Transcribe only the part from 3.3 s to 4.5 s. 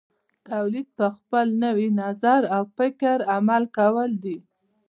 عمل کول دي.